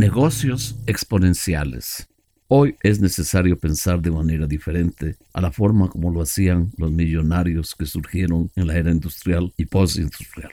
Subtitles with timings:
[0.00, 2.08] Negocios exponenciales.
[2.48, 7.74] Hoy es necesario pensar de manera diferente a la forma como lo hacían los millonarios
[7.74, 10.52] que surgieron en la era industrial y postindustrial.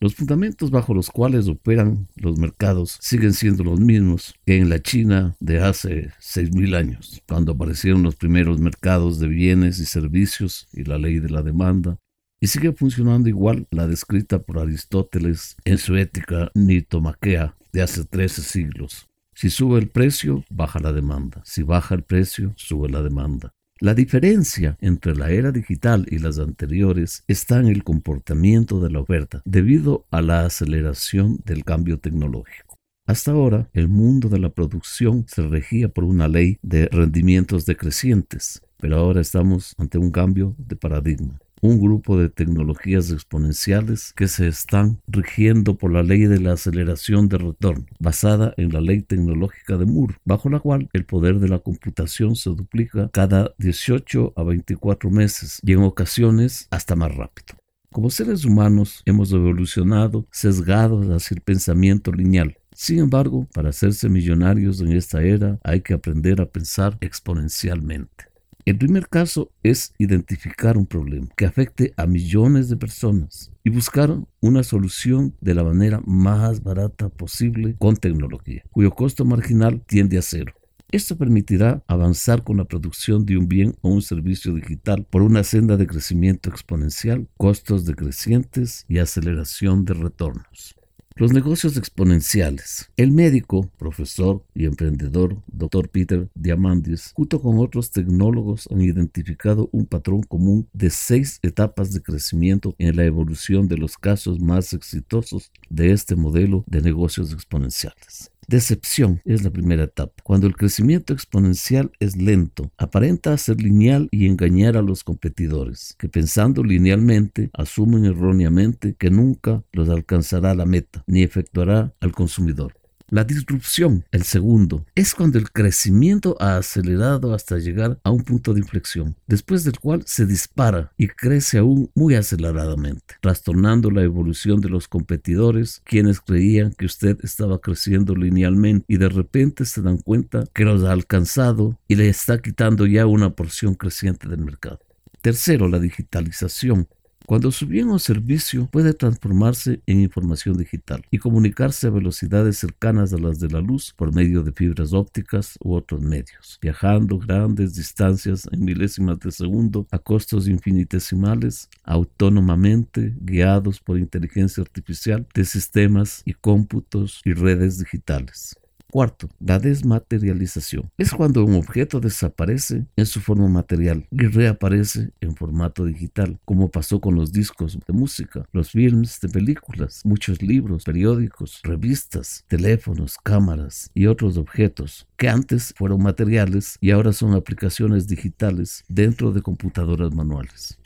[0.00, 4.80] Los fundamentos bajo los cuales operan los mercados siguen siendo los mismos que en la
[4.80, 10.84] China de hace 6.000 años, cuando aparecieron los primeros mercados de bienes y servicios y
[10.84, 11.98] la ley de la demanda,
[12.40, 18.40] y sigue funcionando igual la descrita por Aristóteles en su ética nitomaquea de hace 13
[18.40, 19.06] siglos.
[19.34, 21.42] Si sube el precio, baja la demanda.
[21.44, 23.52] Si baja el precio, sube la demanda.
[23.80, 29.00] La diferencia entre la era digital y las anteriores está en el comportamiento de la
[29.00, 32.78] oferta, debido a la aceleración del cambio tecnológico.
[33.04, 38.62] Hasta ahora, el mundo de la producción se regía por una ley de rendimientos decrecientes,
[38.78, 44.48] pero ahora estamos ante un cambio de paradigma un grupo de tecnologías exponenciales que se
[44.48, 49.76] están rigiendo por la ley de la aceleración de retorno, basada en la ley tecnológica
[49.76, 54.42] de Moore, bajo la cual el poder de la computación se duplica cada 18 a
[54.42, 57.58] 24 meses y en ocasiones hasta más rápido.
[57.92, 62.58] Como seres humanos hemos evolucionado sesgados hacia el pensamiento lineal.
[62.74, 68.26] Sin embargo, para hacerse millonarios en esta era hay que aprender a pensar exponencialmente.
[68.66, 74.18] El primer caso es identificar un problema que afecte a millones de personas y buscar
[74.40, 80.22] una solución de la manera más barata posible con tecnología, cuyo costo marginal tiende a
[80.22, 80.52] cero.
[80.90, 85.44] Esto permitirá avanzar con la producción de un bien o un servicio digital por una
[85.44, 90.74] senda de crecimiento exponencial, costos decrecientes y aceleración de retornos.
[91.18, 92.90] Los negocios exponenciales.
[92.98, 95.88] El médico, profesor y emprendedor Dr.
[95.88, 102.02] Peter Diamandis, junto con otros tecnólogos, han identificado un patrón común de seis etapas de
[102.02, 108.30] crecimiento en la evolución de los casos más exitosos de este modelo de negocios exponenciales.
[108.48, 110.22] Decepción es la primera etapa.
[110.22, 116.08] Cuando el crecimiento exponencial es lento, aparenta ser lineal y engañar a los competidores, que
[116.08, 122.75] pensando linealmente asumen erróneamente que nunca los alcanzará la meta, ni efectuará al consumidor.
[123.08, 128.52] La disrupción, el segundo, es cuando el crecimiento ha acelerado hasta llegar a un punto
[128.52, 134.60] de inflexión, después del cual se dispara y crece aún muy aceleradamente, trastornando la evolución
[134.60, 139.98] de los competidores, quienes creían que usted estaba creciendo linealmente y de repente se dan
[139.98, 144.80] cuenta que los ha alcanzado y le está quitando ya una porción creciente del mercado.
[145.20, 146.88] Tercero, la digitalización
[147.26, 153.12] cuando su bien o servicio puede transformarse en información digital y comunicarse a velocidades cercanas
[153.12, 157.74] a las de la luz por medio de fibras ópticas u otros medios, viajando grandes
[157.74, 166.22] distancias en milésimas de segundo a costos infinitesimales, autónomamente guiados por inteligencia artificial de sistemas
[166.24, 168.56] y cómputos y redes digitales.
[168.96, 170.90] Cuarto, la desmaterialización.
[170.96, 176.70] Es cuando un objeto desaparece en su forma material y reaparece en formato digital, como
[176.70, 183.18] pasó con los discos de música, los films de películas, muchos libros, periódicos, revistas, teléfonos,
[183.22, 189.42] cámaras y otros objetos que antes fueron materiales y ahora son aplicaciones digitales dentro de
[189.42, 190.78] computadoras manuales.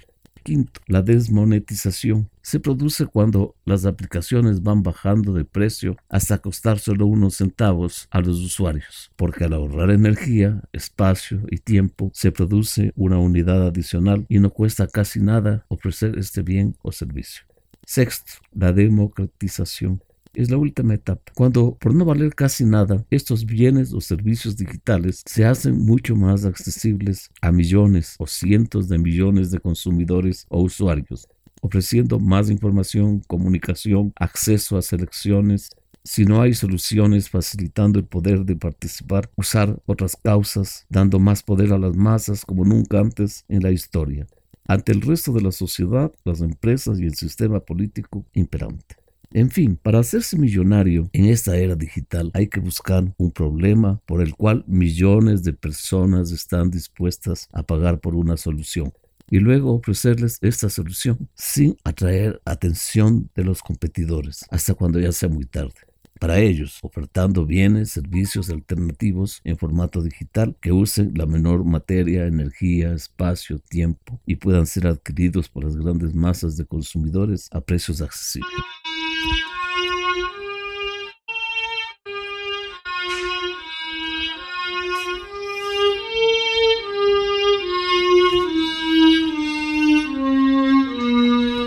[0.43, 2.31] Quinto, la desmonetización.
[2.43, 8.21] Se produce cuando las aplicaciones van bajando de precio hasta costar solo unos centavos a
[8.21, 14.39] los usuarios, porque al ahorrar energía, espacio y tiempo se produce una unidad adicional y
[14.39, 17.45] no cuesta casi nada ofrecer este bien o servicio.
[17.85, 20.03] Sexto, la democratización
[20.35, 25.23] es la última etapa, cuando por no valer casi nada, estos bienes o servicios digitales
[25.27, 31.29] se hacen mucho más accesibles a millones o cientos de millones de consumidores o usuarios,
[31.61, 35.71] ofreciendo más información, comunicación, acceso a selecciones,
[36.03, 41.73] si no hay soluciones facilitando el poder de participar, usar otras causas, dando más poder
[41.73, 44.27] a las masas como nunca antes en la historia,
[44.67, 49.00] ante el resto de la sociedad, las empresas y el sistema político imperante.
[49.33, 54.23] En fin, para hacerse millonario en esta era digital hay que buscar un problema por
[54.23, 58.93] el cual millones de personas están dispuestas a pagar por una solución
[59.31, 65.29] y luego ofrecerles esta solución sin atraer atención de los competidores hasta cuando ya sea
[65.29, 65.75] muy tarde.
[66.19, 72.93] Para ellos, ofertando bienes, servicios alternativos en formato digital que usen la menor materia, energía,
[72.93, 78.51] espacio, tiempo y puedan ser adquiridos por las grandes masas de consumidores a precios accesibles.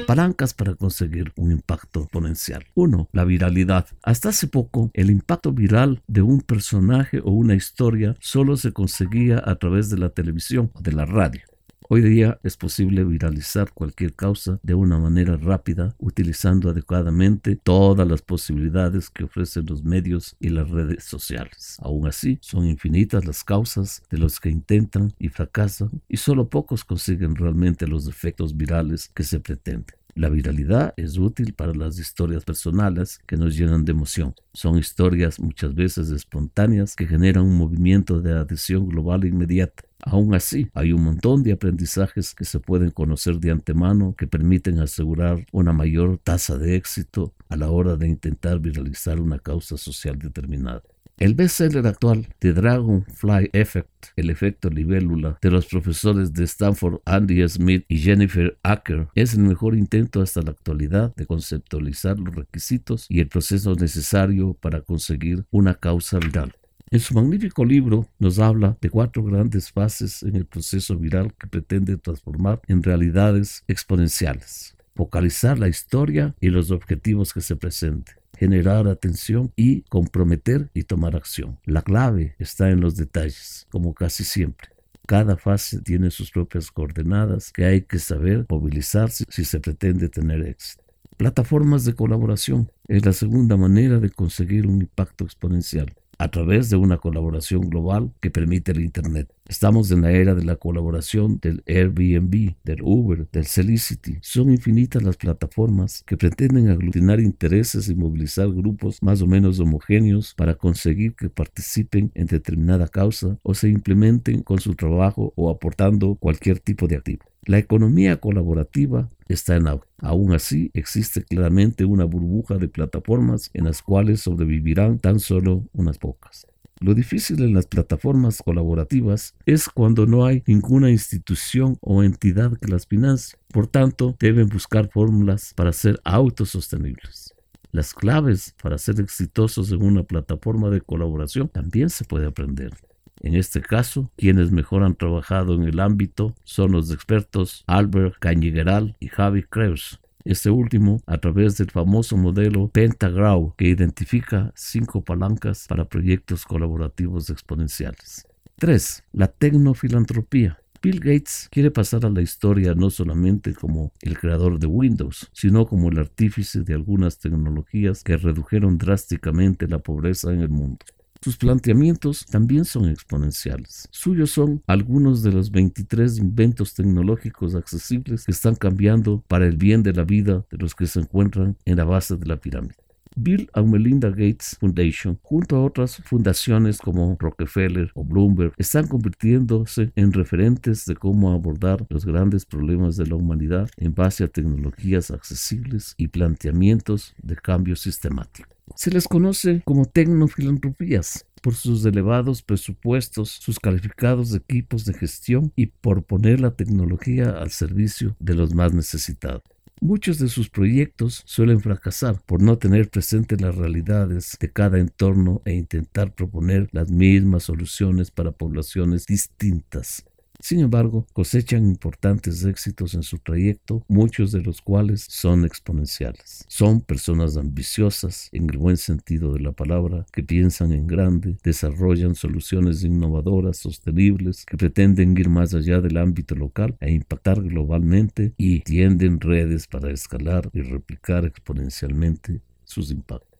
[0.05, 2.65] Palancas para conseguir un impacto exponencial.
[2.75, 3.09] 1.
[3.11, 3.87] La viralidad.
[4.03, 9.41] Hasta hace poco, el impacto viral de un personaje o una historia solo se conseguía
[9.43, 11.52] a través de la televisión o de la radio.
[11.89, 18.21] Hoy día es posible viralizar cualquier causa de una manera rápida, utilizando adecuadamente todas las
[18.21, 21.77] posibilidades que ofrecen los medios y las redes sociales.
[21.81, 26.85] Aún así, son infinitas las causas de los que intentan y fracasan, y solo pocos
[26.85, 29.95] consiguen realmente los efectos virales que se pretenden.
[30.15, 34.35] La viralidad es útil para las historias personales que nos llenan de emoción.
[34.53, 39.83] Son historias muchas veces espontáneas que generan un movimiento de adhesión global inmediata.
[40.05, 44.79] Aún así, hay un montón de aprendizajes que se pueden conocer de antemano que permiten
[44.79, 50.19] asegurar una mayor tasa de éxito a la hora de intentar viralizar una causa social
[50.19, 50.83] determinada.
[51.17, 57.47] El bestseller actual The Dragonfly Effect, el efecto libélula, de los profesores de Stanford Andy
[57.47, 63.05] Smith y Jennifer Acker, es el mejor intento hasta la actualidad de conceptualizar los requisitos
[63.09, 66.55] y el proceso necesario para conseguir una causa viral.
[66.89, 71.47] En su magnífico libro nos habla de cuatro grandes fases en el proceso viral que
[71.47, 74.75] pretende transformar en realidades exponenciales.
[74.95, 81.15] Focalizar la historia y los objetivos que se presenten generar atención y comprometer y tomar
[81.15, 81.59] acción.
[81.63, 84.67] La clave está en los detalles, como casi siempre.
[85.07, 90.45] Cada fase tiene sus propias coordenadas que hay que saber movilizarse si se pretende tener
[90.45, 90.83] éxito.
[91.15, 96.77] Plataformas de colaboración es la segunda manera de conseguir un impacto exponencial a través de
[96.77, 99.29] una colaboración global que permite el Internet.
[99.45, 104.19] Estamos en la era de la colaboración del Airbnb, del Uber, del Celicity.
[104.21, 110.33] Son infinitas las plataformas que pretenden aglutinar intereses y movilizar grupos más o menos homogéneos
[110.33, 116.15] para conseguir que participen en determinada causa o se implementen con su trabajo o aportando
[116.15, 117.32] cualquier tipo de activo.
[117.45, 119.85] La economía colaborativa está en auge.
[119.99, 125.97] Aún así, existe claramente una burbuja de plataformas en las cuales sobrevivirán tan solo unas
[125.97, 126.47] pocas.
[126.79, 132.71] Lo difícil en las plataformas colaborativas es cuando no hay ninguna institución o entidad que
[132.71, 133.37] las financie.
[133.49, 137.33] Por tanto, deben buscar fórmulas para ser autosostenibles.
[137.71, 142.71] Las claves para ser exitosos en una plataforma de colaboración también se puede aprender.
[143.21, 148.95] En este caso, quienes mejor han trabajado en el ámbito son los expertos Albert Cañigueral
[148.99, 149.99] y Javi Creus.
[150.25, 157.29] Este último a través del famoso modelo Pentagrau que identifica cinco palancas para proyectos colaborativos
[157.29, 158.25] exponenciales.
[158.57, 159.03] 3.
[159.11, 160.59] La tecnofilantropía.
[160.81, 165.65] Bill Gates quiere pasar a la historia no solamente como el creador de Windows, sino
[165.65, 170.85] como el artífice de algunas tecnologías que redujeron drásticamente la pobreza en el mundo.
[171.23, 173.87] Sus planteamientos también son exponenciales.
[173.91, 179.83] Suyos son algunos de los 23 inventos tecnológicos accesibles que están cambiando para el bien
[179.83, 182.82] de la vida de los que se encuentran en la base de la pirámide.
[183.15, 189.91] Bill and Melinda Gates Foundation, junto a otras fundaciones como Rockefeller o Bloomberg, están convirtiéndose
[189.95, 195.11] en referentes de cómo abordar los grandes problemas de la humanidad en base a tecnologías
[195.11, 198.49] accesibles y planteamientos de cambio sistemático.
[198.75, 205.67] Se les conoce como tecnofilantropías por sus elevados presupuestos, sus calificados equipos de gestión y
[205.67, 209.43] por poner la tecnología al servicio de los más necesitados.
[209.83, 215.41] Muchos de sus proyectos suelen fracasar por no tener presente las realidades de cada entorno
[215.43, 220.05] e intentar proponer las mismas soluciones para poblaciones distintas.
[220.43, 226.43] Sin embargo, cosechan importantes éxitos en su trayecto, muchos de los cuales son exponenciales.
[226.49, 232.15] Son personas ambiciosas, en el buen sentido de la palabra, que piensan en grande, desarrollan
[232.15, 238.59] soluciones innovadoras, sostenibles, que pretenden ir más allá del ámbito local e impactar globalmente y
[238.63, 243.32] tienden redes para escalar y replicar exponencialmente sus impactos.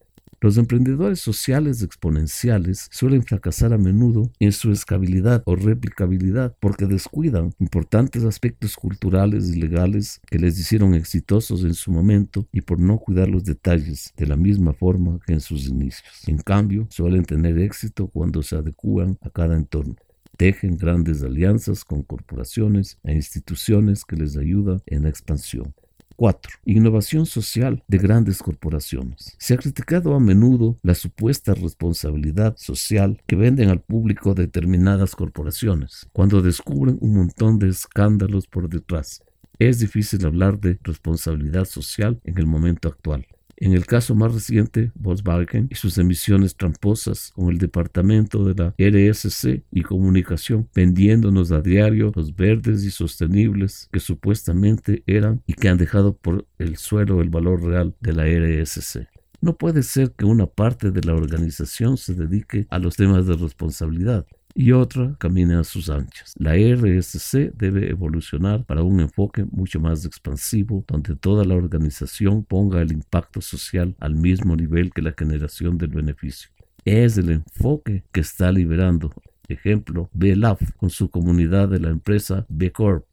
[0.44, 7.54] Los emprendedores sociales exponenciales suelen fracasar a menudo en su escalabilidad o replicabilidad porque descuidan
[7.60, 12.98] importantes aspectos culturales y legales que les hicieron exitosos en su momento y por no
[12.98, 16.28] cuidar los detalles de la misma forma que en sus inicios.
[16.28, 19.96] En cambio, suelen tener éxito cuando se adecúan a cada entorno
[20.36, 25.72] tejen grandes alianzas con corporaciones e instituciones que les ayudan en la expansión.
[26.16, 26.52] 4.
[26.64, 29.36] Innovación social de grandes corporaciones.
[29.38, 36.08] Se ha criticado a menudo la supuesta responsabilidad social que venden al público determinadas corporaciones,
[36.12, 39.22] cuando descubren un montón de escándalos por detrás.
[39.58, 43.26] Es difícil hablar de responsabilidad social en el momento actual.
[43.56, 48.74] En el caso más reciente, Volkswagen y sus emisiones tramposas con el departamento de la
[48.78, 55.68] RSC y comunicación vendiéndonos a diario los verdes y sostenibles que supuestamente eran y que
[55.68, 59.08] han dejado por el suelo el valor real de la RSC.
[59.40, 63.34] No puede ser que una parte de la organización se dedique a los temas de
[63.34, 66.34] responsabilidad y otra camine a sus anchas.
[66.38, 72.80] La RSC debe evolucionar para un enfoque mucho más expansivo, donde toda la organización ponga
[72.80, 76.50] el impacto social al mismo nivel que la generación del beneficio.
[76.84, 79.10] Es el enfoque que está liberando.
[79.48, 83.04] Ejemplo, BLAF con su comunidad de la empresa B Corp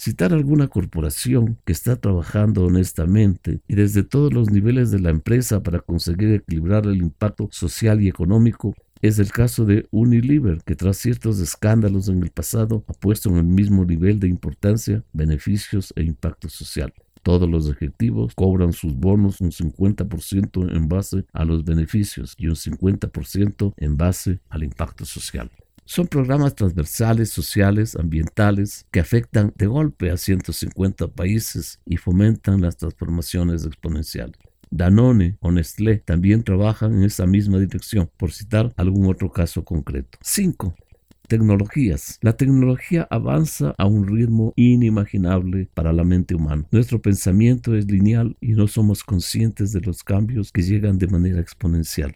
[0.00, 5.62] citar alguna corporación que está trabajando honestamente y desde todos los niveles de la empresa
[5.62, 10.98] para conseguir equilibrar el impacto social y económico es el caso de Unilever, que tras
[10.98, 16.02] ciertos escándalos en el pasado ha puesto en el mismo nivel de importancia beneficios e
[16.02, 16.92] impacto social.
[17.22, 22.56] Todos los ejecutivos cobran sus bonos un 50% en base a los beneficios y un
[22.56, 25.50] 50% en base al impacto social.
[25.84, 32.76] Son programas transversales, sociales, ambientales, que afectan de golpe a 150 países y fomentan las
[32.76, 34.38] transformaciones exponenciales.
[34.70, 40.18] Danone o Nestlé también trabajan en esa misma dirección, por citar algún otro caso concreto.
[40.22, 40.74] 5.
[41.26, 42.18] Tecnologías.
[42.22, 46.66] La tecnología avanza a un ritmo inimaginable para la mente humana.
[46.70, 51.40] Nuestro pensamiento es lineal y no somos conscientes de los cambios que llegan de manera
[51.40, 52.14] exponencial.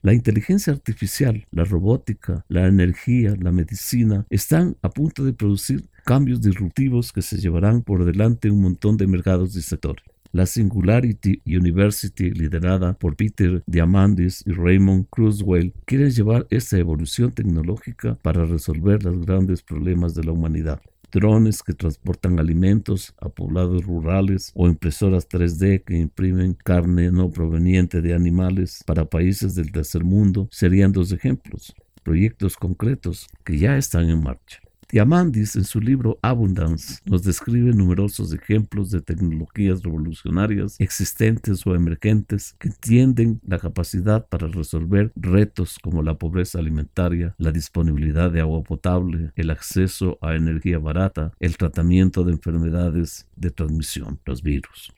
[0.00, 6.40] La inteligencia artificial, la robótica, la energía, la medicina están a punto de producir cambios
[6.40, 10.04] disruptivos que se llevarán por delante un montón de mercados y sectores.
[10.32, 18.14] La Singularity University, liderada por Peter Diamandis y Raymond Cruzwell, quiere llevar esta evolución tecnológica
[18.22, 20.80] para resolver los grandes problemas de la humanidad
[21.12, 28.00] drones que transportan alimentos a poblados rurales o impresoras 3D que imprimen carne no proveniente
[28.00, 34.08] de animales para países del tercer mundo serían dos ejemplos, proyectos concretos que ya están
[34.08, 34.60] en marcha.
[34.92, 42.54] Diamandis, en su libro Abundance, nos describe numerosos ejemplos de tecnologías revolucionarias existentes o emergentes
[42.58, 48.62] que tienen la capacidad para resolver retos como la pobreza alimentaria, la disponibilidad de agua
[48.62, 54.92] potable, el acceso a energía barata, el tratamiento de enfermedades de transmisión, los virus.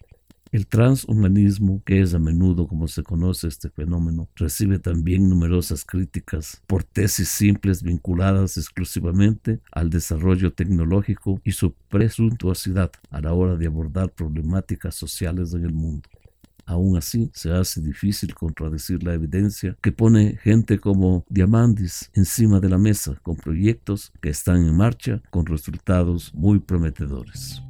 [0.54, 6.62] El transhumanismo, que es a menudo como se conoce este fenómeno, recibe también numerosas críticas
[6.68, 13.66] por tesis simples vinculadas exclusivamente al desarrollo tecnológico y su presuntuosidad a la hora de
[13.66, 16.08] abordar problemáticas sociales en el mundo.
[16.66, 22.68] Aún así, se hace difícil contradecir la evidencia que pone gente como Diamandis encima de
[22.68, 27.60] la mesa con proyectos que están en marcha con resultados muy prometedores.